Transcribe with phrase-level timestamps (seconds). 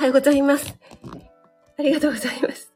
[0.00, 0.74] はようございます。
[1.78, 2.72] ありがとうございます。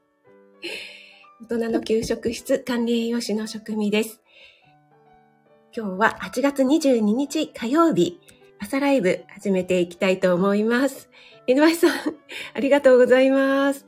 [1.41, 4.21] 大人の給食室管理栄養士の職務です。
[5.75, 8.21] 今日は8月22日火曜日、
[8.59, 11.09] 朝ライブ始めていきたいと思います。
[11.49, 11.93] NY さん、
[12.53, 13.87] ありがとうございます。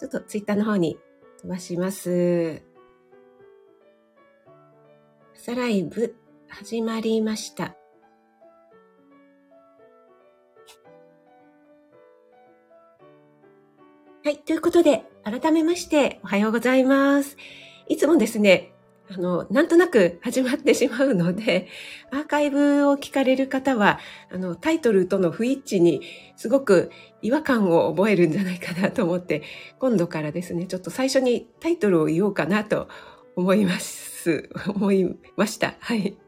[0.00, 0.96] ちょっとツイッターの方に
[1.42, 2.62] 飛ばします。
[5.36, 6.16] 朝ライブ
[6.48, 7.77] 始まりました。
[14.28, 14.36] はい。
[14.36, 17.38] ということで、改めまして、おはようございます。
[17.88, 18.74] いつもですね、
[19.10, 21.66] あの、なんとなく 始まってしまうので、
[22.10, 23.98] アーカイブを聞かれる方は、
[24.30, 26.02] あの、タイトルとの不一致に
[26.36, 26.90] すごく
[27.22, 29.44] 違和感を覚えるんじゃないかなと思って、
[29.78, 32.88] 今度からですね、ちょっと最初にタイトルを言おうかなと
[33.34, 34.50] 思います。
[34.68, 35.76] 思いました。
[35.80, 36.18] はい。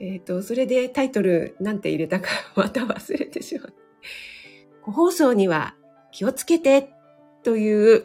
[0.00, 3.72] えっ、ー、と、それでタイトルなんて入れたかまた忘れてしま う。
[4.82, 5.76] 個放送には
[6.10, 6.97] 気をつけて
[7.42, 8.04] という、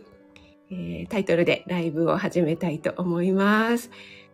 [0.72, 3.90] えー、タイトルでライブを始めたいと思います。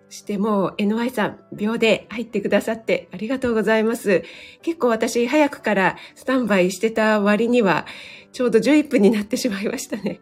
[0.10, 4.24] そしてもう NY さん、秒で入ってくださってありがとうございます。
[4.64, 7.86] 結構私早くからスタンバイしてた割には、
[8.32, 10.20] ちょうど11分になってしまいましたね。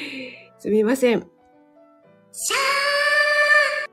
[0.58, 1.20] すみません。
[2.32, 3.88] シャー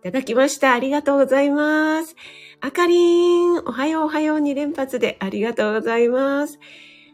[0.00, 0.72] いただきました。
[0.72, 2.16] ありがとうございます。
[2.60, 6.58] あかりん、おはようおはように連発でありがとうございます。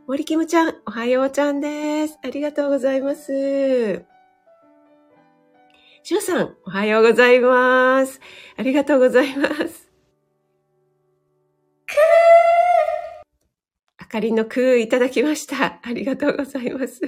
[0.06, 2.18] 森キムちゃん、おはようちゃんです。
[2.22, 4.04] ありがとうございます。
[6.02, 8.20] しゅうさん、おはようございます。
[8.58, 9.54] ありがとうございます。
[11.86, 11.94] くー
[13.96, 15.80] あかりのくーいただきました。
[15.82, 17.00] ありがとうございます。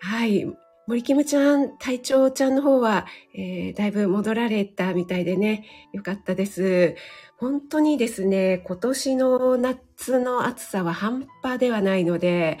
[0.00, 0.46] はい。
[0.86, 6.94] 森キムちゃん、隊長ちゃんの方は、えー、だいぶ戻られたみたいでね、よかったです。
[7.38, 12.58] 本当にですね、今年の夏の暑さは半端ではないので、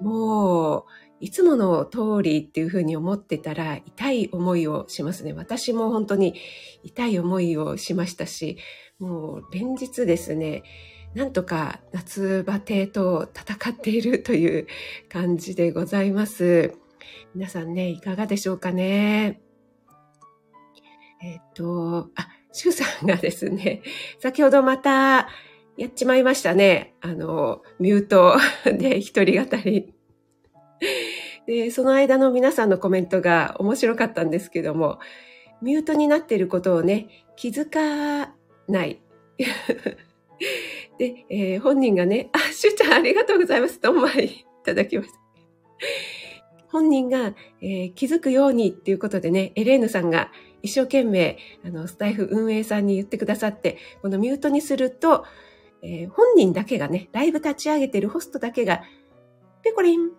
[0.00, 0.84] もう、
[1.18, 5.32] いつもの通りっていうふうに思ってたら痛い思いをしますね。
[5.32, 6.34] 私も本当に
[6.82, 8.58] 痛い思いをしましたし、
[8.98, 10.62] もう連日ですね、
[11.14, 14.66] なんとか夏バテと戦っているという
[15.08, 16.74] 感じでございます。
[17.34, 19.40] 皆さんね、いかがでしょうかね。
[21.22, 23.82] えっ、と、あ、シュウさんがですね、
[24.18, 25.28] 先ほどまた
[25.76, 26.94] やっちまいましたね。
[27.02, 29.92] あの、ミュート で一人語り。
[31.46, 34.98] で、その間の皆さんのコメントが面白かったんですけども、
[35.60, 38.34] ミュートになっていることをね、気づか
[38.68, 39.02] ない。
[40.98, 43.82] で、えー、本人がね、あ、しゅうちゃんありがとうございます。
[43.82, 45.18] どんまいいただきました。
[46.68, 50.32] 本人が、えー、気づくようにっていうことでね、エレーヌさんが
[50.66, 55.24] 一生懸命、あの、スタイフ運営さんに言ってくださって、このミュートにすると、
[55.82, 58.82] えー、本人だけがね、ライブ立ち上げてるホストだけが、
[59.62, 60.10] ペコリンっ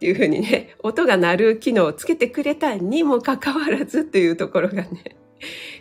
[0.00, 5.16] ていうふうにね、音が鳴る機能をつけてくれたにもかかわらずっていうところがね、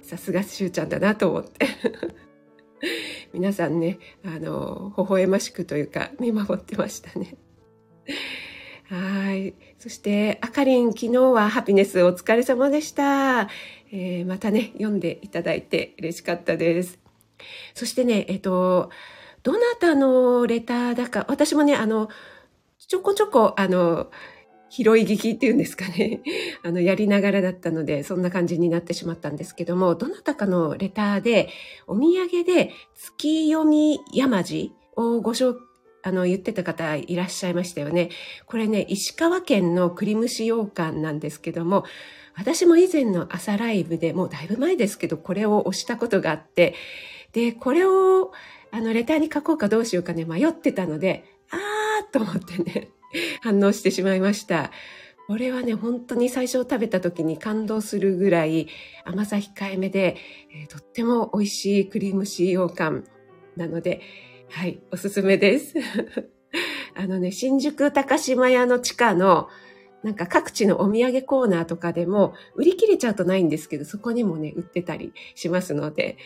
[0.02, 1.68] さすがしゅうちゃんだなと思って。
[3.34, 7.38] 皆さんね、あの、微笑ましくというか、見守ってましたね。
[8.90, 9.54] はい。
[9.78, 13.48] そして、あかりん、昨日はハピネスお疲れ様でした。
[13.92, 17.00] えー、またね、読んでいただいて嬉しかったです。
[17.74, 18.90] そしてね、えっ、と、
[19.44, 22.10] どなたのレターだか、私もね、あの、
[22.78, 24.12] ちょこちょこ、あの、
[24.70, 26.22] 拾い聞きっていうんですかね。
[26.64, 31.50] あの、やりながらだったので、そんな感じになってしまったんですけども、どなたかのレターで、
[31.88, 35.70] お土産で月読み山路をご紹介
[36.02, 38.10] あの、言ってた方いらっしゃいましたよね。
[38.46, 41.84] これね、石川県の栗蒸し羊羹なんですけども、
[42.40, 46.74] 私も以前の朝ライブでもうだいぶ前ですけど、これを押したことがあって、
[47.34, 48.32] で、これを、
[48.72, 52.92] あの、レターに書こうかどうしようかね、迷ってたので、あーと思ってね、
[53.44, 54.72] 反応してしまいました。
[55.28, 58.68] これはね、本当に最初食べた時に感動するぐらい
[59.04, 60.16] 甘さ控えめで、
[60.52, 63.04] えー、とっても美味しいクリームシー羊羹
[63.58, 64.02] なので、
[64.50, 65.76] はい、おすすめです。
[66.96, 69.50] あのね、新宿高島屋の地下の、
[70.04, 76.18] なんか各地のお土産コーナーとかでも、売り切れちゃうとないんですけど、そこにもね、売ってたりしますので、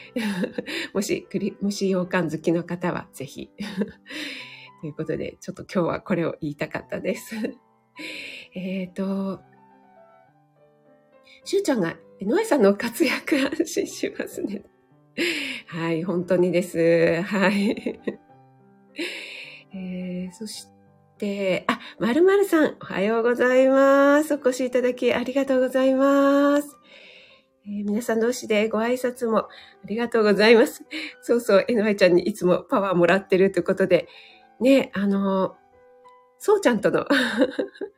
[0.93, 1.27] もし、
[1.61, 3.49] 虫羊羹好きの方は、ぜひ。
[4.81, 7.35] ということで、ちょっと今日はこれを言いたかったです。
[8.53, 9.41] えっと、
[11.43, 14.63] しゅうちゃんが、ノエさんの活躍安心しますね。
[15.67, 17.21] はい、本当にです。
[17.23, 17.99] はい。
[19.75, 20.67] えー、そし
[21.23, 24.33] て、あ、まるまるさん、おはようございます。
[24.33, 26.77] お越しいただきありがとうございます。
[27.65, 29.47] えー、皆さん同士でご挨拶もあ
[29.85, 30.83] りがとうございます。
[31.21, 34.09] そうそう、NY ちゃんにいつもパワーもらってるということで、
[34.59, 35.55] ね、あの、
[36.39, 37.07] そうちゃんとの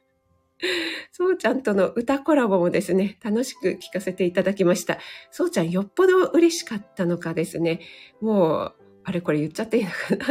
[1.12, 5.00] そうちゃんとの歌コラボもですね、楽しく聴かせていただきました。
[5.32, 7.80] そうちゃんよっぽど嬉しかったのかですね、
[8.22, 10.26] もう、あれこれ言っちゃっていいのかな？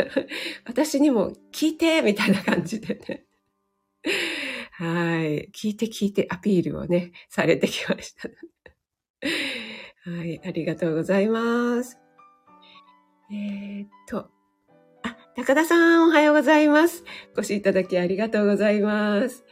[0.67, 3.25] 私にも聞いてみたいな感じでね。
[4.73, 5.49] はい。
[5.55, 8.29] 聞いて聞いてアピールをね、されてきました。
[10.11, 10.41] はい。
[10.45, 11.99] ありがとうございます。
[13.31, 14.29] えー、っと。
[15.05, 17.05] あ、高田さんおはようございます。
[17.37, 19.45] お越しいただきありがとうございます。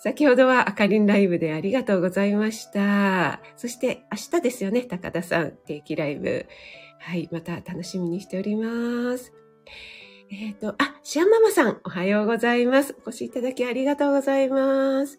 [0.00, 3.40] 先ほどはあかりんライブでありがとうございました。
[3.56, 6.46] そして明日ですよね、高田さん、定期ライブ。
[7.06, 9.34] はい、また楽しみにしております。
[10.30, 12.96] えっ、ー、と、あ、シアンママさん、おはようございます。
[13.04, 15.18] お越しいただきありがとうございます。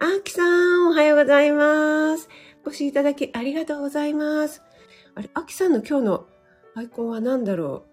[0.00, 2.30] あ、あきさん、おはようございます。
[2.64, 4.62] お越しいただきありがとうございます。
[5.14, 6.26] あれ、あきさんの今日の
[6.74, 7.84] アイコンは何だろ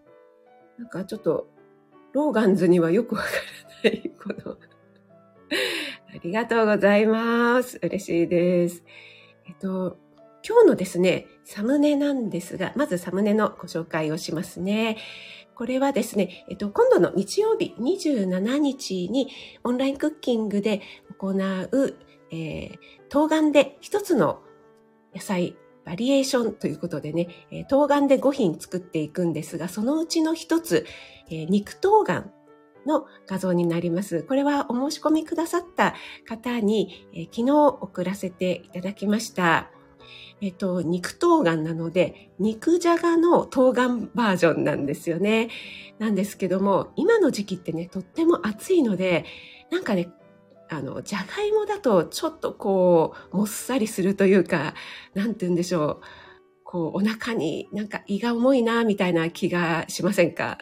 [0.78, 1.50] うなんかちょっと、
[2.14, 3.28] ローガンズにはよくわか
[3.84, 4.58] らない、 このあ
[6.24, 7.78] りがとうございます。
[7.84, 8.86] 嬉しいです。
[9.50, 9.98] えっと、
[10.48, 14.96] 今日のですね、サムネなんですが、まずサムネのご紹介をしますね。
[15.54, 19.28] これはですね、えっと、今度の日曜日27日に
[19.66, 20.82] オンラインクッキングで
[21.20, 21.98] 行う、
[22.32, 22.78] えー、
[23.10, 24.42] 冬瓜で一つの
[25.14, 30.86] 野菜、バリエーションということでね、えー、冬瓜で5品作っていくんですが、そのうちの一つ、
[31.30, 32.28] えー、肉冬瓜
[32.86, 34.24] の画像になります。
[34.24, 35.96] これはお申し込みくださった
[36.26, 37.52] 方に、えー、昨日
[37.82, 39.70] 送らせていただきました。
[40.42, 45.50] えっと、肉冬瓜なので、肉じゃがの冬瓜バージョンなんですよね。
[46.00, 49.26] なんですけども、今の時期ってね、とっても暑いので、
[49.70, 50.10] なんかね、
[50.70, 54.74] あの、じゃがいもだとちょっとこう、もっさりするというか、
[55.14, 56.02] なんて言うんでしょう。
[56.64, 60.58] こう、お腹になんか胃が重いな、みたいな気がしませんか？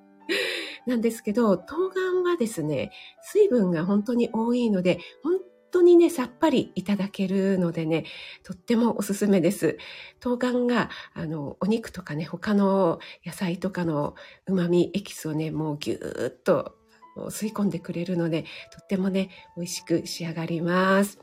[0.86, 2.90] なんですけど、冬瓜はですね、
[3.22, 5.34] 水分が本当に多いので、本
[5.74, 8.04] 当にね、さっぱりいただけるのでね、
[8.44, 9.76] とってもおすすめです。
[10.20, 14.14] 冬瓜が、あの、お肉とかね、他の野菜とかの
[14.46, 16.76] 旨味、エキスをね、もうぎゅーっと
[17.16, 18.48] 吸い込んでくれるので、と
[18.82, 21.18] ってもね、美味しく仕上がります。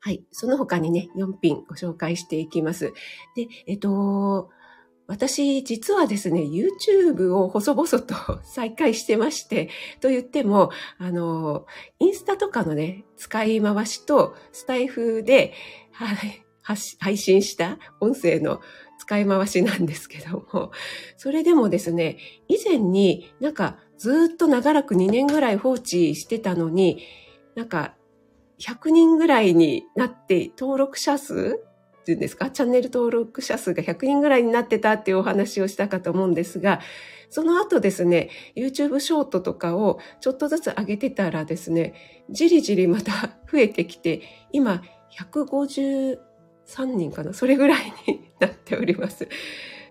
[0.00, 0.24] はい。
[0.30, 2.94] その他にね、4品ご紹介していきます。
[3.36, 4.48] で、えっと、
[5.06, 9.68] 私、実はですね、YouTube を細々と 再開してまして、
[10.00, 11.66] と言っても、あの、
[11.98, 15.52] インスタとかのね、使い回しと、スタイフで、
[15.92, 16.44] はい、
[16.98, 18.60] 配信した音声の
[18.98, 20.72] 使い回しなんですけども、
[21.18, 22.16] それでもですね、
[22.48, 27.02] 以前になんかずっと長らく2年ぐらい放置してたのに、
[27.54, 27.94] なんか
[28.58, 31.60] 100人ぐらいになって登録者数
[32.04, 36.80] ていうんですか、チャンネル登録者数が100人ぐらいになってたっていうお話をしたかと思うんですが、
[37.30, 41.94] その後ですね、YouTube ショートとかをちょっとずつ上げてたらですね、
[42.30, 43.12] じりじりまた
[43.50, 44.22] 増えてきて、
[44.52, 44.82] 今
[45.18, 46.18] 153
[46.84, 49.28] 人かなそれぐらいになっております。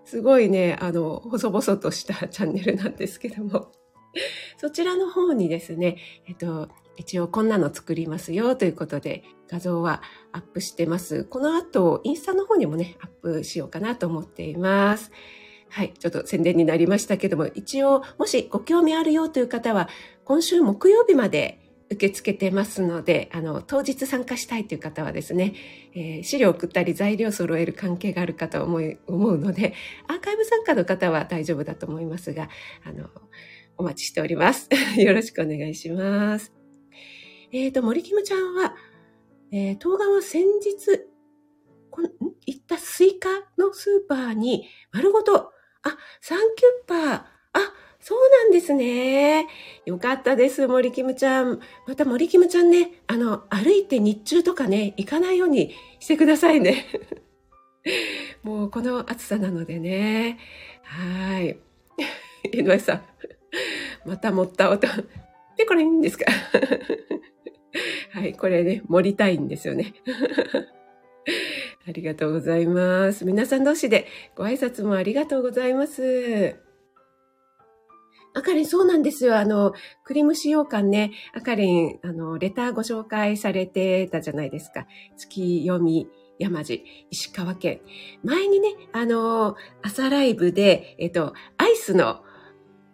[0.04, 3.72] すごいね、あの、細々としたチャンネルなんですけども。
[4.56, 5.96] そちらの方にですね、
[6.26, 10.02] えっと、一応こんなの作りますよということで画像は
[10.32, 11.24] アップしてます。
[11.24, 15.12] この後、インスタの方にもね、アップしようかなと思っています。
[15.70, 15.94] はい。
[15.98, 19.88] ちょっと宣伝になりましたけども、一応、もしご興味あるよという方は、
[20.24, 25.54] 今週木曜日まで受け付けてますので、あの、当日参加したいという方はですね、
[25.94, 29.74] えー、資料送ったり材料を揃える関係があるかと思い、思うので、
[30.08, 32.48] アーカイブ参加の方は大丈夫だと思いますが、
[32.84, 33.08] あの、
[33.76, 34.68] お待ちしております。
[34.98, 36.52] よろしくお願いします。
[37.52, 38.74] えっ、ー、と、森キムちゃんは、
[39.56, 41.06] えー、冬瓜は先日、
[41.88, 42.08] この、
[42.44, 45.52] 行ったスイカのスーパーに丸ごと、
[45.84, 47.26] あ、サンキュッパー、あ、
[48.00, 49.46] そうなんですね。
[49.86, 51.60] よかったです、森キムちゃん。
[51.86, 56.86] また森キムちゃんね、あの、歩いて日中とかね、行かないようにしてくださいね。
[58.42, 60.40] もうこの暑さなのでね。
[60.82, 61.60] はい。
[62.52, 63.02] 井上さん、
[64.04, 64.88] また持った音。
[65.56, 66.24] で、これいいんですか？
[68.14, 69.92] はい、これね、盛りたいんですよね。
[71.88, 73.24] ありがとうございます。
[73.24, 74.06] 皆さん同士で
[74.36, 76.54] ご挨拶もありがとうございます。
[78.32, 79.36] あかりん、そうなんですよ。
[79.36, 84.86] あの、クリーム使用感ね、あかりん、あの、レターご紹介されてたじゃないですか。
[85.16, 86.06] 月読み
[86.38, 87.80] 山路、石川県。
[88.22, 92.22] 前にね、あの、朝ライブで、えっと、アイスの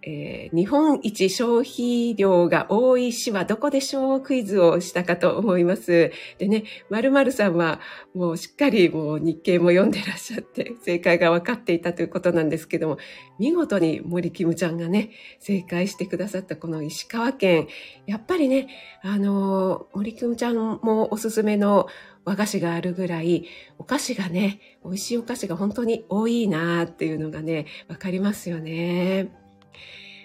[0.03, 4.21] えー、日本一消費量が多い市はどこでしょう？
[4.21, 6.13] クイズをしたかと思います。
[6.39, 7.81] でね、〇〇さんは
[8.15, 12.99] もうしっかりもう日経も読んでらっしゃって 正解が分かっていたということなんですけども、
[13.39, 17.69] 見事に森キムちゃんがね、正解してくださったこの石川県、
[18.07, 18.69] やっぱりね、
[19.03, 21.87] あのー、森キムちゃんもおすすめの
[22.25, 23.45] 和菓子があるぐらい、
[23.79, 29.40] お菓子がね、美味しいお菓子が本当に多いなっていうのがね、わかりますよね。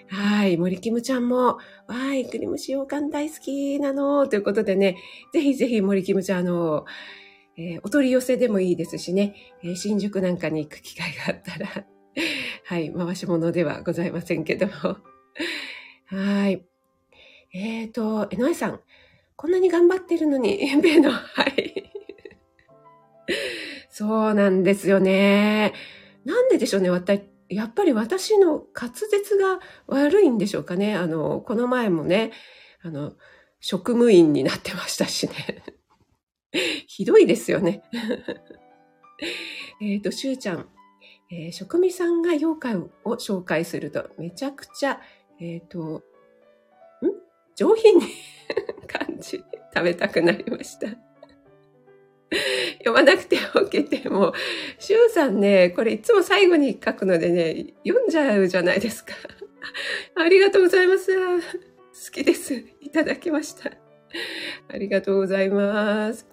[0.08, 0.56] はい。
[0.56, 4.96] 森キムちゃんも、わーい、クリーム塩缶大好きなの、ということでね、
[5.32, 6.84] ぜひぜひ森キムちゃん、の、
[7.58, 11.86] えー、お取り寄せでもいいですしね、えー、新宿なんかに行く機会があったら、
[12.64, 14.72] はい、回し物ではございませんけども。
[16.06, 16.64] はい。
[17.52, 18.80] えっ、ー、と、えのえさん、
[19.34, 21.92] こんなに頑張ってるのに、 エンベの、はい。
[23.90, 25.72] そうなんですよね。
[26.24, 30.94] なんででしょうね、私、やっぱり私の滑舌が悪いんでしょうかね。
[30.96, 32.32] あの、この前もね、
[32.82, 33.12] あの、
[33.60, 35.64] 職務員になってましたしね。
[36.86, 37.82] ひどいですよね。
[39.80, 40.68] えっと、しゅうちゃん、
[41.30, 45.00] えー、職味さんが妖怪を紹介すると、めちゃくちゃ、
[45.40, 46.02] えっ、ー、と、ん？
[47.54, 48.06] 上品に
[48.86, 49.42] 感じ、
[49.74, 51.05] 食べたくなりました。
[52.78, 54.32] 読まなくて OK って、もう、
[54.78, 59.14] シュウさんね、これいつも最後に書くのでね、読んじゃうじゃないですか。
[60.16, 61.12] ありがとうございます。
[61.14, 62.54] 好きです。
[62.80, 63.70] いただきました。
[64.68, 66.26] ありがとうございます。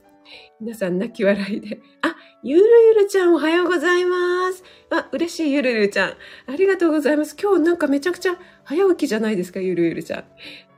[0.59, 1.79] 皆さん泣き笑いで。
[2.01, 2.63] あ、ゆる
[2.95, 4.63] ゆるちゃんおはようございます。
[4.89, 6.17] あ、嬉しいゆるゆるちゃん。
[6.47, 7.35] ありがとうございます。
[7.41, 10.19] 今日なんかめちゃくちゃ早起きじゃないですか、ゆるゆるちゃん。
[10.21, 10.25] あ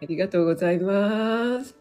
[0.01, 1.77] りがとうございます。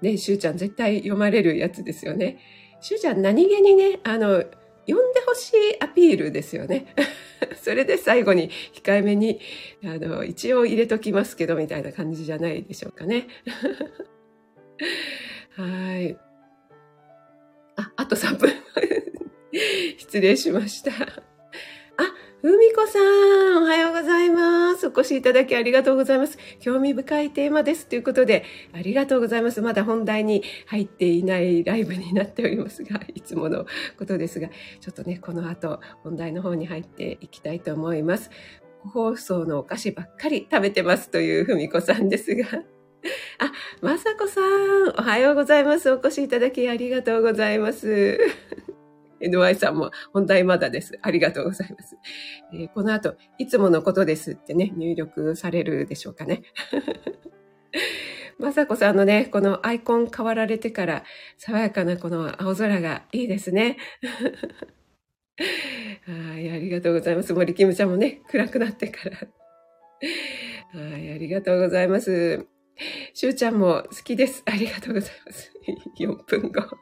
[0.00, 2.38] ね、しゅうちゃん絶対読まれるやつですよね。
[2.80, 4.44] しゅうちゃん何気にね、あの、
[4.88, 6.94] 読んでほしいアピールですよね。
[7.60, 9.40] それで最後に控えめに、
[9.84, 13.28] あの、一応入れときますけど、みたいな感じじゃないでしょうかね。
[15.56, 16.16] はい。
[17.76, 18.50] あ、あと3分。
[19.98, 21.22] 失礼しました。
[22.42, 24.88] ふみこさん、おはようございます。
[24.88, 26.36] お越しいただきありがとうございます。
[26.58, 27.86] 興味深いテーマです。
[27.86, 29.62] ということで、ありがとうございます。
[29.62, 33.64] まだ本題に入っていないライブになっておりますが、 いつもの
[33.96, 34.48] ことですが、
[34.80, 38.28] ちょっとね、この後、本題の方に入っていきたいと思います。
[38.92, 42.44] 放送のお菓子ばっかり食べてますというふみこさんですが、
[43.38, 45.92] あ、まさこさん、おはようございます。
[45.92, 48.18] お越しいただきありがとうございます。
[49.22, 50.98] NY さんも本題まだです。
[51.02, 51.96] ありがとうございます。
[52.52, 56.42] えー、この後、いつものことですってね、入力されるでしょうかね。
[58.38, 61.04] まさこさんのね、このアイコン変わられてから
[61.38, 63.76] 爽やかなこの青空がいいですね。
[66.06, 67.32] はい、ありがとうございます。
[67.32, 69.18] 森キムちゃんもね、暗くなってから。
[70.74, 72.46] はい、ありがとうございます。
[73.14, 74.42] しゅうちゃんも好きです。
[74.46, 75.52] ありがとうございます。
[76.00, 76.76] 4分後。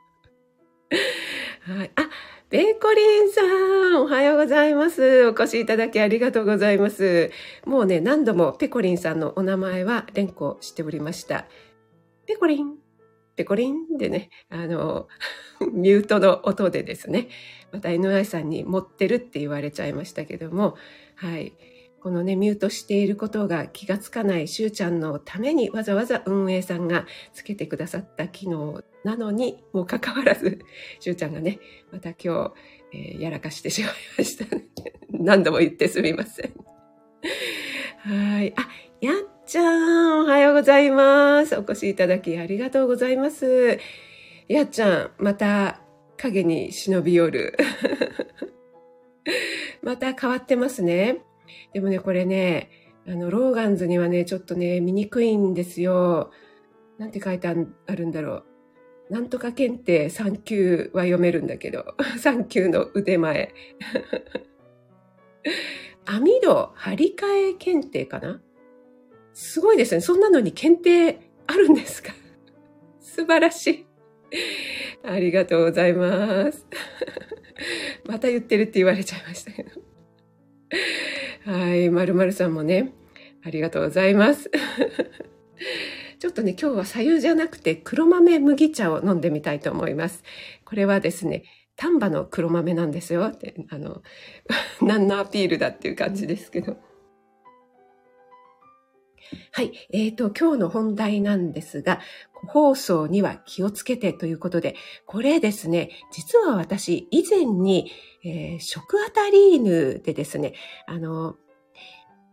[1.71, 1.91] はい。
[1.95, 2.11] あ、
[2.49, 5.29] ベーコリンさん、おはようございます。
[5.29, 7.31] お越しいただきありがとうございます。
[7.65, 11.47] もうね、何度もペコリンさんのお名前は連呼しておりました。
[12.27, 12.75] ペコリン、
[13.37, 15.07] ペコリンでね、あの、
[15.73, 17.29] ミュートの音でですね、
[17.71, 20.77] また NI さんに持ってるって言われちゃいましたけども、
[21.15, 21.53] はい。
[22.03, 30.61] このね、ミュートしていることが気がつかないしゅうちゃんのためにわざわざ運営さんがつけてくださった機能なのにもかかわらず、
[30.99, 31.61] しゅうちゃんがね、
[31.93, 32.53] また今
[32.93, 34.47] 日、えー、やらかしてしまいました、
[35.13, 36.55] 何度も言ってすみません。
[37.99, 38.55] はい。
[38.57, 38.69] あ、
[39.03, 39.15] やっ
[39.45, 41.55] ちゃん、おはようございます。
[41.59, 43.79] お越しいただきありがとうございます。
[44.49, 45.83] やっちゃん、また
[46.17, 47.59] 影に忍び寄る。
[49.83, 51.19] また変わってますね。
[51.73, 52.71] でもね、これね、
[53.07, 56.31] あの、ローガンズにはね、ちょっとね、見にくいんですよ。
[56.99, 58.45] なんて書いてあるんだろ
[59.09, 59.13] う。
[59.13, 63.53] なんとか検定3級は読めるんだけど、 3級の腕前。
[66.07, 68.41] 網戸張り替え検定かな？
[69.33, 70.01] すごいですね。
[70.01, 72.13] そんなのに検定あるんですか？
[73.01, 73.87] 素晴らしい。
[75.03, 76.67] ありがとうございます。
[78.07, 79.71] また言ってるって言われちゃいましたけど。
[81.45, 82.93] はい、まるまるさんもね、
[83.45, 84.51] ありがとうございます。
[86.19, 90.23] ちょっとね、今日は左右じゃなくて黒豆麦茶を飲んでみたいと思います。
[90.65, 91.45] これはですね、
[91.77, 93.27] 丹波の黒豆なんですよ。
[93.29, 94.03] って、あの、
[94.83, 96.77] 何のアピールだっていう感じですけど。
[99.53, 99.73] はい。
[99.93, 102.01] えっ、ー、と、今日の本題なんですが、
[102.49, 107.91] 放送には気をつけてということで、これですね、実は私、以前に、
[108.25, 110.55] えー、食アタリーヌでですね、
[110.87, 111.37] あの、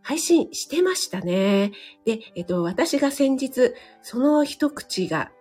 [0.02, 1.74] 配信してましたね。
[2.06, 5.32] で、えっ、と、私が先日、その一口が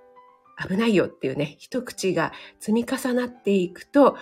[0.69, 4.17] 危ないよっていうね、一口が積み重なっていくと、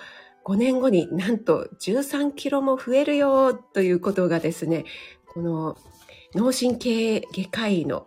[0.45, 4.85] 5年後になんと13キロも増えるよということがですね、
[5.33, 5.79] この
[6.35, 8.07] 脳神経外科医の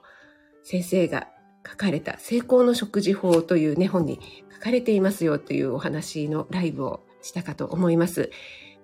[0.63, 1.27] 先生が
[1.67, 4.19] 書かれた成功の食事法というね、本に
[4.53, 8.31] 書かれていますよというお話のライブをしたかと思います。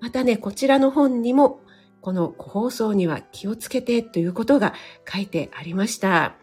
[0.02, 1.62] またね、こちらの本にも
[2.02, 4.74] この個包装には気をつけてということが
[5.10, 6.36] 書いてありました。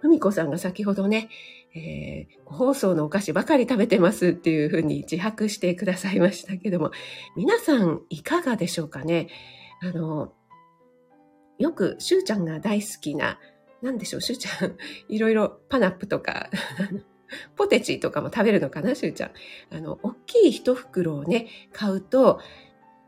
[0.00, 1.28] ふみこさんが先ほどね、
[1.76, 6.90] えー、個包装のお菓子ばかり食べてますっていうふうに自白してくださいましたけども、
[7.36, 9.28] 皆さんいかがでしょうかね？
[9.82, 10.32] あの、
[11.58, 13.38] よく、しゅうちゃんが大好きな、
[13.82, 14.76] なんでしょう、しゅうちゃん、
[15.08, 16.50] いろいろパナップとか、
[17.56, 19.30] ポテチとかも食べるのかな、しゅうちゃん。
[19.74, 22.40] あの、大きい一袋をね、買うと、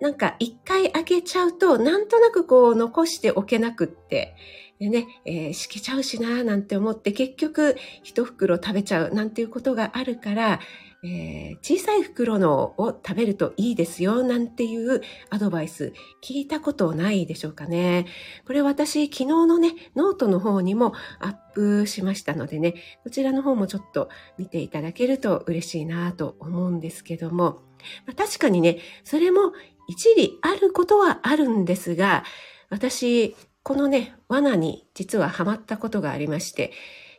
[0.00, 4.37] なんか一回開けちゃうと、なんとなくこう残しておけなくって、
[4.79, 10.61] でね、えー、しけちゃうしなー、なんて思って結局一袋食べちゃうなんていうことがあるから、
[11.08, 18.06] えー、小さい袋のを食べるといいですよ、なんていうアドバイス聞いたことないでしょうかね。
[18.44, 27.62] これ私昨日のね、ノートの方にもアップしましたのでね、こちらの方もちょっと見ていただけると嬉しいなと思うんですけども、
[28.06, 29.52] まあ、確かにね、それも
[29.86, 32.25] 一理あることはあるんですが、
[32.68, 36.72] 私、このね、罠に実はハマったことがありまして、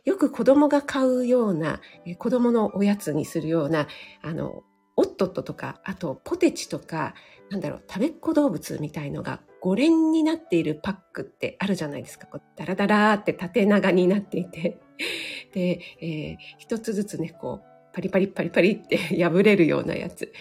[0.08, 1.82] よく子供が買うような、
[2.16, 3.88] 子供のおやつにするような、
[4.22, 4.62] あの、
[4.96, 7.12] オットットとか、あとポテチとか、
[7.50, 12.26] なんだろう、食べっ子動物みたいのが5連になっているパックってあるじゃないですか。
[12.26, 14.78] こうダラダラーって縦長になっていて。
[15.52, 20.32] で、えー、一つずつね、こう、パリパリパリパリって破れるようなやつ。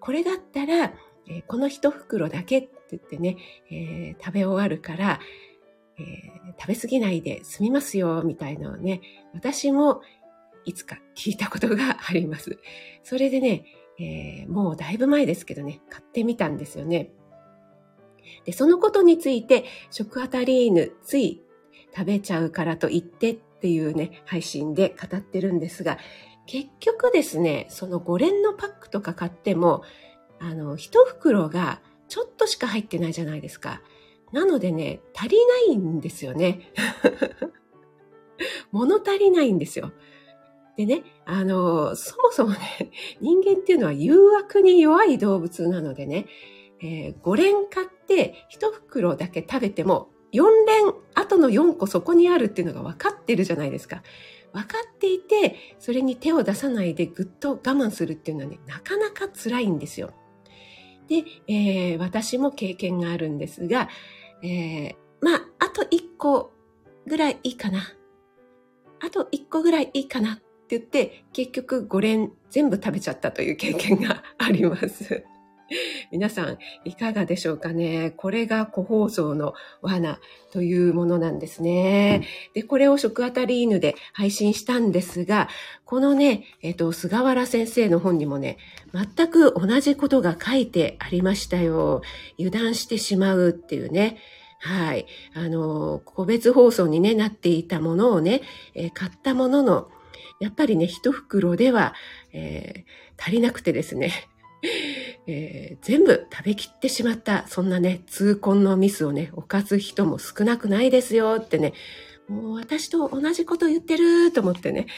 [0.00, 0.94] これだったら、
[1.28, 3.36] えー、この一袋だけって言ってね、
[3.70, 5.20] えー、食べ終わるから、
[6.02, 9.00] えー、食べ過ぎないで済みますよ、みたいなのをね、
[9.34, 10.02] 私も
[10.64, 12.58] いつか聞いたことがあります。
[13.02, 13.64] それでね、
[13.98, 17.10] えー、もうだいぶ前ですけどね、買ってみたんですよね。
[18.44, 21.42] で、そのことについて、食アタリーヌ、つい
[21.94, 25.98] 食べちゃうからと言ってっていうね、配信で語ってるんですが、
[26.46, 29.82] 結局ですね、その5連のパックとか買っても、
[30.40, 33.82] あの、一袋がちょっとしか入ってないじゃないですか。
[34.32, 36.72] なのでね、足りないんですよね。
[38.72, 39.92] 物足りないんですよ。
[40.76, 42.90] でね、あの、そもそもね、
[43.20, 46.26] 人間っていうのは誘惑に弱い動物なのでね、
[46.80, 54.02] えー、5連買って1袋だけ食べても、4連、後の4個そこにあるっていうのが分かってるじゃないですか。
[54.54, 60.12] 分かっていて、それに手を出さないでぐっと我慢するっていうのはね、なかなか辛いんですよ。
[61.08, 63.88] で、えー、私も経験があるんですが、
[64.42, 66.52] えー、まあ、あと一個
[67.06, 67.80] ぐらいいいかな。
[69.00, 75.24] あと一個ぐらいいいかなって言って、結局5連全部食べちゃったという経験があります。
[76.10, 78.12] 皆さん、いかがでしょうかね？
[78.16, 80.20] これが個包装の罠
[80.52, 82.26] というものなんですね。
[82.54, 85.48] で、これを食あたり犬で配信したんですが、
[85.84, 88.58] このね、えっ、と、菅原先生の本にもね、
[88.92, 92.02] 全く同じことが書いてありましたよ。
[92.38, 94.18] 油断してしまうっていうね。
[94.58, 95.06] はい。
[95.34, 98.42] あの、個別包装に、ね、なっていたものをね、
[98.74, 99.88] えー、買ったものの、
[100.38, 101.94] やっぱりね、一袋では、
[102.32, 104.12] えー、足りなくてですね、
[105.26, 111.74] えー、全部食べきってしまった、そんなね、痛恨のミスをね、犯す人も少なくないですよってね、
[112.28, 114.86] もう私と同じこと言ってると思ってね。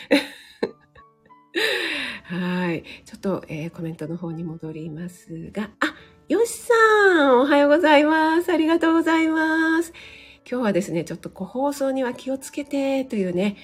[2.24, 2.84] はい。
[3.04, 5.94] ちょっと、えー、コメントの方に戻りますが、あ、
[6.28, 8.50] よしさん、おはようございます。
[8.50, 9.92] ありがとうございます。
[10.50, 13.56] 今日はですね、ちょっと個放送には気をつけてというね、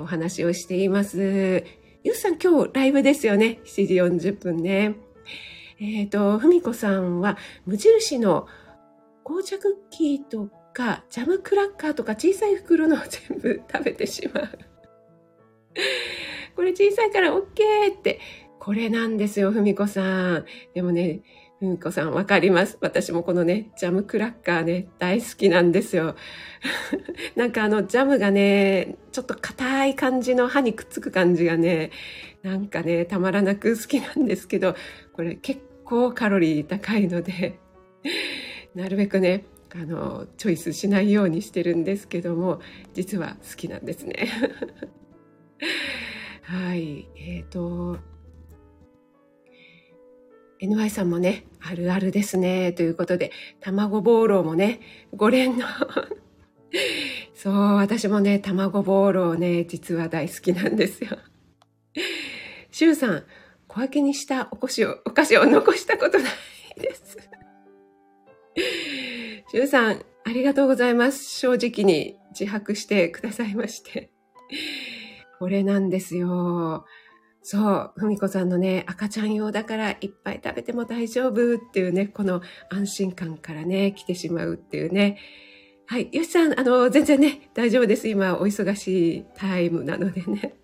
[0.00, 1.64] お話をしています。
[2.02, 3.60] よしさん、今日ライブですよね。
[3.64, 3.94] 7時
[4.30, 4.94] 40分ね。
[5.80, 7.36] えっ、ー、と、ふみこさんは
[7.66, 8.46] 無印の
[9.24, 14.48] 紅茶クッキーとかジャムクラッカーとか小さい袋の全部食べてしまう。
[16.56, 17.42] これ小さいから OK
[17.96, 18.20] って。
[18.58, 20.44] これなんですよ、ふみこさん。
[20.74, 21.20] でもね、
[21.58, 22.76] ふみこさんわかります。
[22.80, 26.16] 私もこのね、ジャムクラッカーね、大好きなんですよ。
[27.34, 31.92] なんかあの、ジャムがね、ちょっと硬い感じの歯にくっつく感じがね、
[32.42, 34.74] なんかね、たまらなく好きなんですけど、
[35.12, 37.58] これ結構カロリー高いので、
[38.76, 42.60] なるべくね、あのチョイスしないようにしてるんですけども
[42.94, 44.28] 実は好きなんですね。
[46.42, 47.98] はいえっ、ー、と
[50.62, 54.80] NY さんもねあるあるですねということで卵ボーロもね
[55.14, 55.66] 5連の
[57.34, 61.18] そう私もね卵ボーロね実は大好きなんですよ。
[62.70, 63.24] シュウさん
[63.68, 66.28] 小分けにしたお菓子をお菓子を残したことな
[66.76, 67.18] いです。
[69.52, 71.38] シュウさん、ありがとうございます。
[71.38, 74.10] 正直に自白してくださいまして。
[75.38, 76.84] これなんですよ。
[77.42, 85.18] そう、ふみこさんのね、赤ちゃん用だからいっぱい食べても大丈夫っていうね、この安心感からね、来てしまうっていうね。
[85.86, 88.08] はい、よしさん、あの、全然ね、大丈夫です。
[88.08, 90.54] 今、お忙しいタイムなのでね。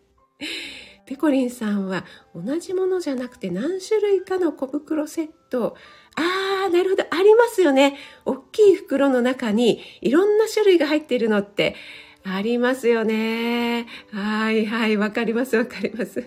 [1.07, 5.77] ペコリンさんは同じものじゃなくて何種類かの小袋セット。
[6.17, 7.05] あー、なるほど。
[7.11, 7.97] ありますよね。
[8.25, 11.77] 大きい袋の中にいろんな種類が入っているのって
[12.25, 13.87] ありますよね。
[14.11, 16.25] はいはい、わかりますわかります。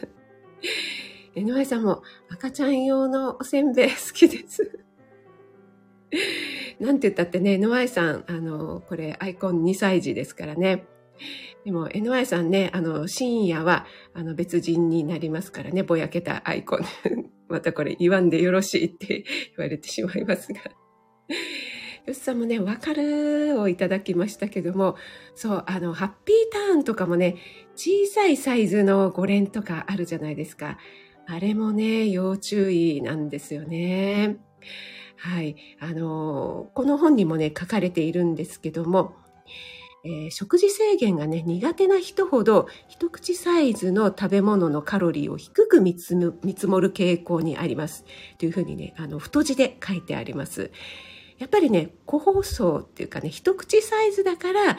[1.35, 4.79] 江上さんも赤ちゃん用のおせんべい好きです。
[6.79, 10.85] なんて言ったってね、NY さん、あの、これアイコン2歳児ですからね。
[11.65, 16.79] でも NY さんね、あの、深夜は、あの、別人になりますからね、ぼやけたアイコン。
[17.49, 19.23] またこれ言わんでよろしいって
[19.57, 20.59] 言われてしまいますが。
[22.05, 24.95] よしさんもね、わかるをいただきましたけども、
[25.35, 27.35] そう、あの、ハッピーターンとかもね、
[27.75, 30.77] 小さいサイズの5連とかあるじゃないですか。
[31.25, 34.37] あれもね、要注意なんですよね。
[35.17, 35.57] はい。
[35.81, 39.15] あの、この本にもね、書かれているんですけども、
[40.03, 46.15] えー、食事制限がね、苦手な人ほど、一口サイズの食べ物のカロリーを低く見積
[46.67, 48.05] もる傾向にあります。
[48.37, 50.71] というふうにね、あの、太字で書いてあります。
[51.37, 54.77] やっぱりね、個包装っていうかね、一口サイズだから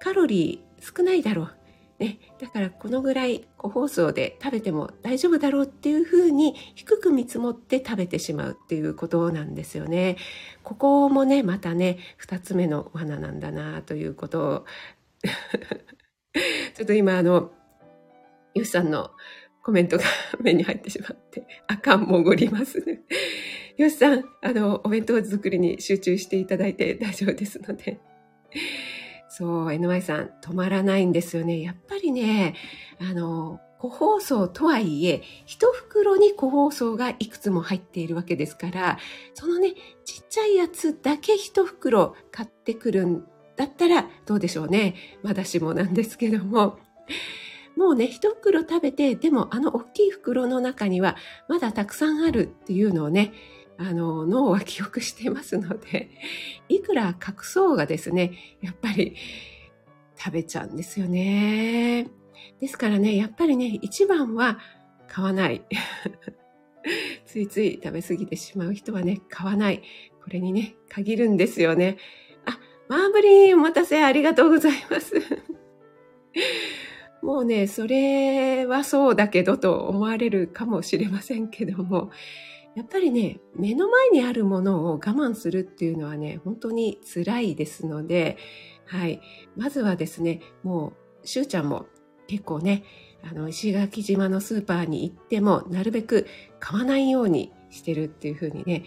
[0.00, 1.59] カロリー少ないだろう。
[2.00, 10.16] ね、だからこのぐらい個包装で食べても大丈夫だろうっていうふうに低く見積もって食べてしまうっていうことなんですよね。
[10.62, 14.64] ここもね、またね、二つ目の罠なんだなということを
[16.74, 17.52] ちょっと今あの、
[18.54, 19.10] ゆうさんの
[19.62, 20.04] コメントが
[20.40, 23.02] 目に入ってしまって、あかん潜りますね。
[23.76, 28.00] よしさん、あの、お弁当作りに集中していただいて大丈夫ですので。
[29.30, 31.60] そう、NY さん、止まらないんですよね。
[31.62, 32.56] やっぱりね、
[33.00, 38.98] あの、個包装とはいえ、一袋に個包装がいくつも入っているわけですから、
[39.34, 43.24] そのね、ちっちゃいやつだけ一袋買ってくるん
[43.56, 44.96] だったらどうでしょうね。
[45.22, 46.78] まだしもなんですけども。
[47.76, 51.16] もうね、一袋食べて、でもあの大きい袋の中には
[51.48, 53.32] まだたくさんあるっていうのをね、
[53.82, 56.10] あの、脳は記憶していますので、
[56.68, 59.16] いくら隠そうがですね、やっぱり
[60.18, 62.06] 食べちゃうんですよね。
[62.60, 64.58] ですからね、やっぱりね、一番は
[65.08, 65.62] 買わない。
[67.24, 69.82] ついつい食べ過ぎてしまう人はね、買わない。
[70.22, 71.96] これにね、限るんですよね。
[72.44, 75.14] あ、マーブリンお待たせありがとうございます。
[77.22, 82.10] もうね、それはそうだけどと思われるかもしれませんけども、
[82.80, 88.38] やっぱりね、目の前にあるものを我慢するっていうのはね、本当に辛いですので、
[88.86, 89.20] はい。
[89.54, 91.84] まずはですね、もう、しゅうちゃんも
[92.26, 92.84] 結構ね、
[93.22, 96.26] あの、石垣島のスーパーに行っても、なるべく
[96.58, 98.84] 買わないようにしてるっていうふうにね、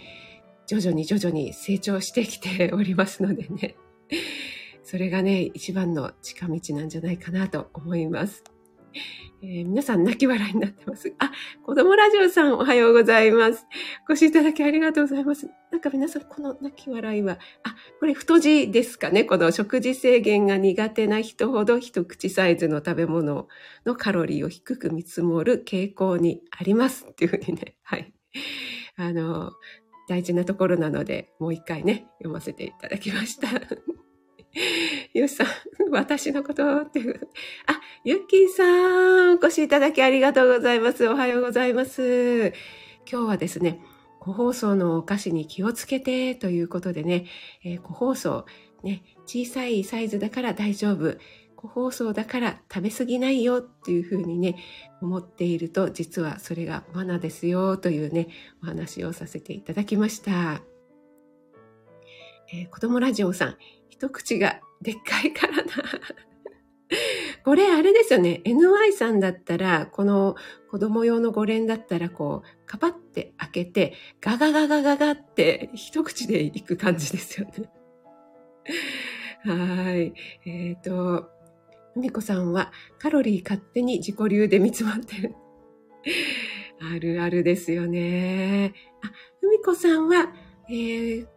[0.66, 3.76] 徐々に徐々に成長してきておりますのでね、
[4.84, 8.44] それがね、一番の近道なんじゃないかなと思います。
[9.42, 11.14] えー、皆さん泣き笑いになってます。
[11.20, 11.32] あ、
[11.66, 13.66] 子供ラジオさんおはようございます。
[14.08, 15.50] ご視聴いただきありがとうございます。
[15.72, 19.26] なんか皆さんこの泣き笑いは、あ、これ太字ですかね？
[19.26, 23.48] この食事制限が苦手な人ほど一口サイズの食べ物
[23.86, 28.14] のカロリーを低く見積もる傾向にありますっていうふうにね、 はい。
[28.96, 29.52] あの、
[30.08, 33.48] 大事なところなので、もう一回ね、読ませていただきました。
[35.14, 35.48] ゆうさん、
[35.92, 37.28] 私のことっていう。
[37.66, 41.08] あ、ゆっきーさん、お越しいただきありがとうございます。
[41.08, 42.54] おはようございます。
[43.10, 43.82] 今日はですね、
[44.20, 47.26] 個包装のお菓子に気をつけてということでね、
[47.64, 48.46] えー、個包装、
[48.84, 51.18] ね、小さいサイズだから大丈夫。
[51.56, 54.58] 個包装だから食べ過ぎないよっていうふうにね、
[55.02, 58.28] 思っていると、実はそれが罠ですよというね、
[58.62, 60.73] お話をさせていただきました。
[62.52, 63.58] えー、子供ラジオさん、
[63.90, 65.64] 一口がでっかいからな。
[67.44, 68.42] これあれですよね。
[68.46, 70.36] NY さんだったら、この
[70.70, 77.70] 子供用の5連だったら、こう、カパって開けて、ガガガガガガって一口でいく感じですよね。
[79.46, 80.14] はい。
[80.46, 81.30] えっ、ー、と、
[81.94, 85.36] ふみこさんはカロリー勝手に自己流で見つまってる。
[86.82, 88.74] あるあるですよね。
[89.02, 90.34] あ、ふみこさんは、
[90.70, 91.28] えー、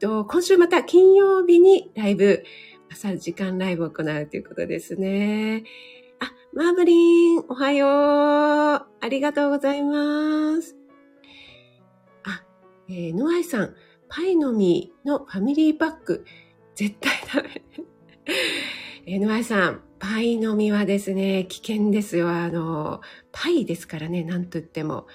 [0.00, 2.42] と、今週また金曜日にライブ、
[2.90, 5.62] 朝時間ライブを行うということですね。
[6.18, 7.88] あ、マーブリン、おはよう。
[7.88, 10.74] ありがとうございます。
[12.24, 12.42] あ、
[12.88, 13.74] えー、ノアイさん、
[14.08, 16.24] パイの実のファミリーパック、
[16.74, 17.62] 絶対ダメ。
[19.06, 22.30] えー、ノアイさん、パイの実はですね、危険ですよ。
[22.30, 25.06] あの、パイですからね、なんと言っても。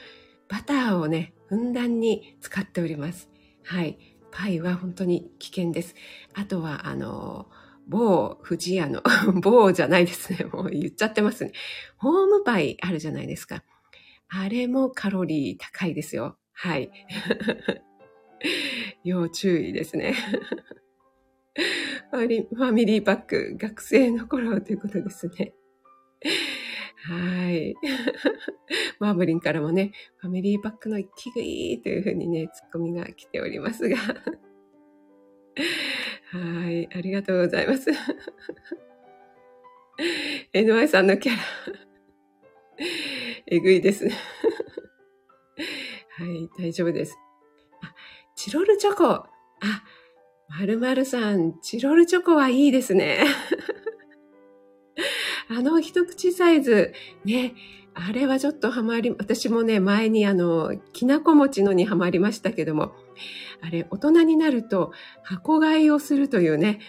[0.47, 3.29] バターをね、ふんだんに使っております。
[3.63, 3.97] はい。
[4.35, 5.95] パイは本当に危険です。
[6.33, 7.47] あとは、あの、
[7.87, 9.01] 某富士屋の、
[9.41, 10.43] 某じゃないですね。
[10.51, 11.53] もう言っちゃってますね。
[11.95, 13.63] ホームパイあるじゃないですか。
[14.27, 16.37] あれもカロリー高いですよ。
[16.51, 16.91] はい。
[19.05, 20.15] 要注意ですね。
[22.11, 25.53] ファミリーパック、学生の頃ということですね。
[27.07, 27.75] はい。
[28.99, 33.97] マーブリンからもね、ファミリーパックの息食いというふうにね、ツッコミが来ておりますが。
[36.31, 36.89] はい。
[36.91, 37.91] ありがとうございます。
[40.53, 41.39] NY さんのキャラ、
[43.47, 44.15] えぐいですね。
[46.17, 47.15] はい、大丈夫です。
[47.83, 47.93] あ、
[48.35, 49.05] チロルチョコ。
[49.05, 49.29] あ、
[50.47, 53.19] まるまるさん、チロルチョコはいいですね。
[55.49, 57.53] あの一口サイズ、ね、
[57.93, 62.93] あれはちょっとハマり、私もね、前にあの、きなこ餅のにハマりましたけども、
[63.61, 64.91] あれ、大人になると
[65.23, 66.79] 箱買いをするというね、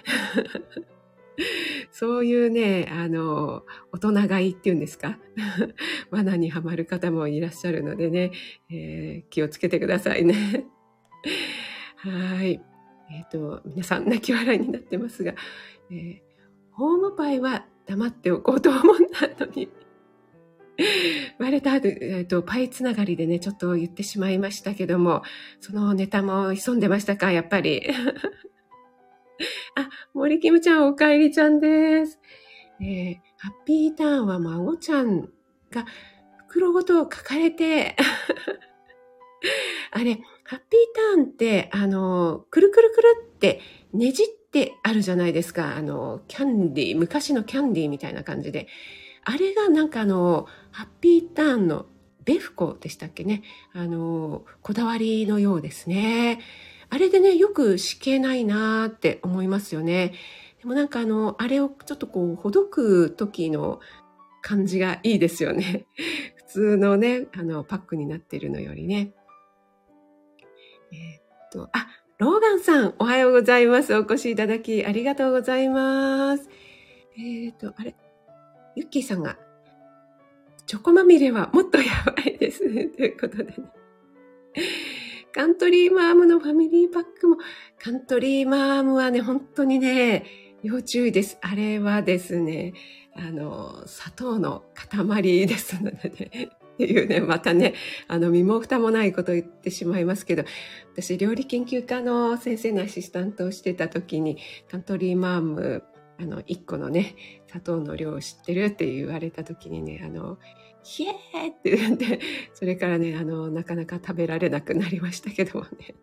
[1.92, 5.18] そういうね、あの、大人買いっていうんですか
[6.10, 8.32] 罠にはまる方もいらっしゃるのでね、
[8.70, 10.66] えー、気をつけてくださいね。
[11.96, 12.60] はい。
[13.12, 15.34] えっ、ー、と、皆さん泣き笑いになってますが、
[15.90, 16.18] えー、
[16.72, 18.82] ホームパイは黙っておこうと思っ
[19.36, 19.68] たのに、
[21.38, 25.22] 割れた、えっ、と、パイつながりでね、ちょっと言ってしまいましたけども、
[25.60, 27.88] そのネタも潜んでましたか、やっぱり。
[29.76, 32.20] あ、森キムちゃん、おかえりちゃんです。
[32.80, 35.30] えー、ハッピーターンは孫ちゃん
[35.70, 35.86] が
[36.48, 37.96] 袋ごと書かれて、
[39.92, 40.80] あれ、ハッピー
[41.14, 43.60] ターンって、あの、くるくるくるって
[43.92, 45.76] ねじっててあるじゃないですか。
[45.76, 48.68] あの、キャンディー、昔のキャンディーみたいな感じで。
[49.22, 51.84] あれがなんかあの、ハッピーターンの
[52.24, 53.42] ベフコでしたっけね。
[53.74, 56.40] あの、こだわりのようですね。
[56.88, 60.14] あれでね、よく敷けないなーって思いますよね。
[60.60, 63.80] でもなんかあの、あれをちょっとこう、ほどく時の
[64.40, 65.86] 感じがいいですよね。
[66.36, 69.12] 普通のね、あの、パックになってるのよりね。
[70.92, 73.94] えー、っと、あ、ローガンさん、おはようございます。
[73.94, 76.48] お越しいただき、ありがとうございます。
[77.18, 77.94] えー、っと、あれ？
[78.74, 79.36] ユッキーさんが、
[80.64, 82.86] チョコまみれはもっとやばいですね。
[82.96, 83.54] ということでね。
[85.30, 87.36] カントリーマームのファミリーパックも、
[87.78, 90.24] カントリーマームはね、本当にね、
[90.62, 91.36] 要注意です。
[91.42, 92.72] あれはですね、
[93.14, 96.48] あの、砂糖の塊ですのでね。
[96.76, 97.74] っていうね、またね、
[98.06, 100.44] あの、身も蓋もないことを言ってしまいますけど、
[100.92, 104.38] 私、料理研究家の先生のアシスタントをしてた時に、
[104.70, 105.82] カントリーマーム
[106.18, 107.16] あの、1個のね、
[107.48, 110.38] 砂糖の量を知ってるって言われた時にね、あの、
[110.82, 112.20] ヒエーって言って、
[112.54, 115.94] それからね、あの、なかなか食べられなくなりましたけどもね。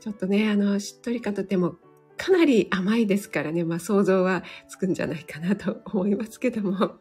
[0.00, 1.76] ちょっとね、あの、しっとり感とても
[2.16, 6.96] かなり甘いですからね、まあ想像はつくんじゃないかなと思いますけども。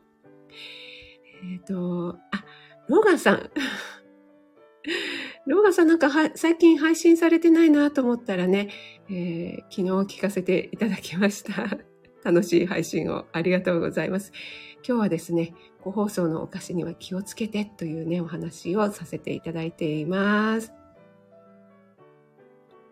[1.51, 2.43] えっ、ー、と、あ、
[2.87, 3.49] ローガンさん。
[5.45, 8.69] ローガンさんなんか最近配信されてないなと思ったらね、
[9.09, 9.75] えー、昨
[10.07, 11.77] 日聞かせていただきました。
[12.23, 14.31] 楽しい配信をありがとうございます。
[14.87, 20.73] 今日はですね、個包装のお菓子には気をつけてというね、お話をさせていただいています。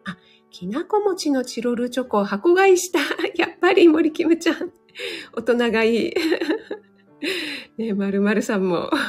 [0.06, 0.18] あ、
[0.52, 3.00] きなこ餅のチロルチョコを箱買いした。
[3.36, 4.72] やっぱり森キムちゃん。
[5.36, 6.14] 大人がいい。
[7.78, 8.90] ねまるまるさんも。
[8.94, 9.00] あ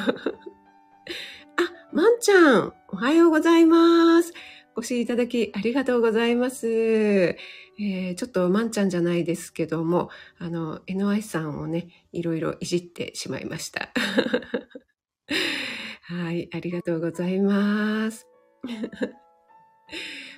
[1.93, 4.33] まんちゃん、おはようございます。
[4.77, 6.69] お越しいただきありがとうございます。
[6.69, 13.91] えー、ちょっとまんちゃんじゃないですけども、あの、NY さんをね、いろいろいじってしまいました。
[16.03, 18.29] はい、ありがとうございます。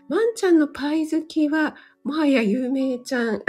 [0.09, 3.43] まんちゃんのパイ好きは、もはや有名ちゃん。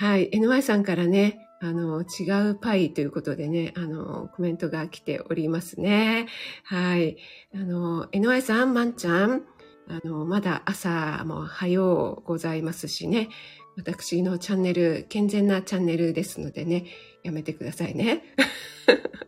[0.00, 6.26] はい、NY さんからね、あの、違うパイということでね、あの、コメントが来ておりますね。
[6.64, 7.18] はい。
[7.54, 9.42] あの、NY さん、まんちゃん、
[9.88, 13.28] あの、まだ朝も早うございますしね。
[13.76, 16.86] 私のチャンネル、健全なチャンネルですのでね、
[17.22, 18.22] やめてくださいね。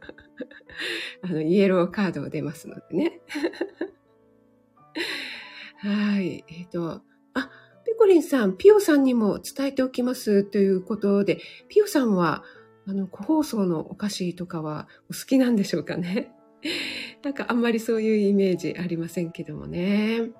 [1.20, 3.20] あの、イエローカード出ますのでね。
[5.80, 6.46] はい。
[6.48, 7.02] えっ、ー、と、
[8.03, 11.38] コリンさん、ピオさんにも伝えておきますということで、
[11.69, 12.43] ピオさんは、
[12.85, 16.33] あの、個包装のお菓子とかはお好きなんでしょうかね。
[17.23, 20.33] なんかあんまりそういうイメージありませんけどもね。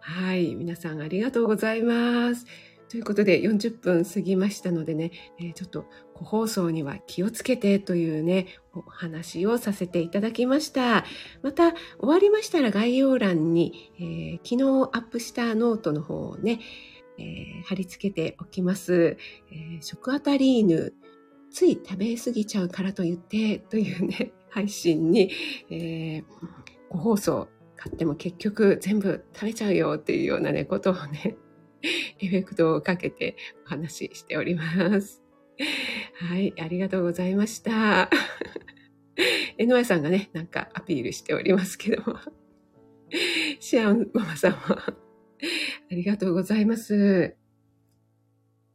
[0.00, 0.54] はい。
[0.54, 2.46] 皆さんありがとうございます。
[2.90, 11.04] ということで40分過ぎましたのでね、えー、ちょっと個包装には気をつけてというね、お話をさせていただきました。
[11.42, 16.58] また終わりましたら概要欄に、えー、昨日アップしたノートの方をね、
[17.16, 19.16] えー、貼り付けておきます。
[19.52, 20.92] え食あたり犬、
[21.52, 25.30] つい食べ過ぎちゃうからと言ってというね、 配信に、
[25.70, 26.24] えー、
[26.88, 31.36] ご放送買っても結局全部食べちゃうよっていうようなね、ことをね、
[32.20, 35.22] エフェクトをかけてお話ししております。
[36.14, 38.10] はい、ありがとうございました。
[39.58, 42.18] えのやさんがね、なんかアピールしておりますけども。
[43.60, 44.94] シアンママさんもあ
[45.90, 47.36] りがとうございます。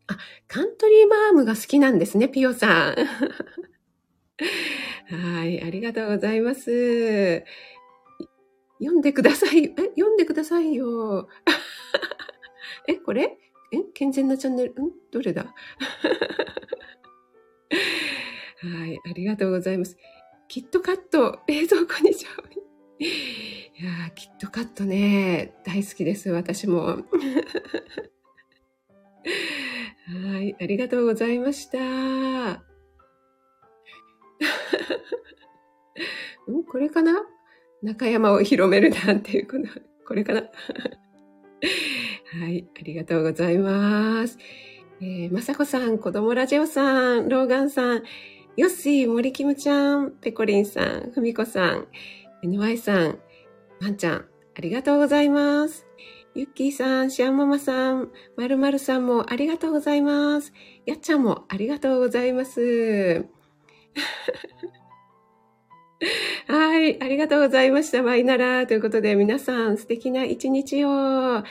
[0.08, 2.96] あ、カントリーマームが好きなんですね、ピオさん。
[5.08, 7.44] はい、ありがとうございます。
[8.80, 9.66] 読んでください。
[9.66, 11.30] え、読んでくださいよ。
[12.88, 13.38] え、これ？
[13.72, 14.92] え、健全なチャンネル、ん？
[15.12, 15.46] どれだ？
[18.62, 19.98] はい、ありがとうございます。
[20.48, 22.54] キットカット、冷蔵庫に常備。
[23.00, 23.06] い
[23.84, 26.86] やー、キットカットね、大好きです、私も。
[30.08, 31.78] はい、ありがとうございました。
[36.52, 37.26] んこれかな？
[37.82, 39.66] 中山を広めるなんていうこの、
[40.08, 40.44] これかな？
[42.40, 44.38] はい、ありがとうございます。
[45.00, 48.04] えー、まさこさん、子供ラジオさん、ローガンさん、
[48.58, 51.88] ヨッシー、森キムちゃん、ペコリンさん、ふみこさん、
[52.44, 53.20] NY さん、
[53.80, 54.26] まんちゃん、
[54.58, 55.88] ありがとうございます。
[56.34, 60.52] ゆっきーさん、シアンママさん、まるまるさんもありがとうございます。
[60.86, 63.26] やっちゃんもありがとうございます。
[66.48, 68.04] はい、ありがとうございました。
[68.04, 71.44] バイナラということで、皆さん素敵な一日を。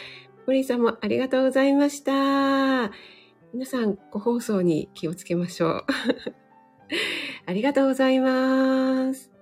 [0.45, 2.93] ポリーさんもありがとうございました。
[3.53, 5.85] 皆さん、ご放送に気をつけましょう。
[7.47, 9.34] ありがとうございます。